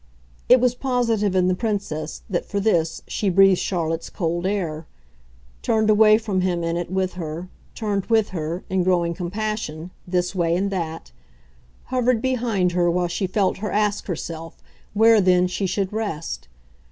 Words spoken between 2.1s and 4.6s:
that, for this, she breathed Charlotte's cold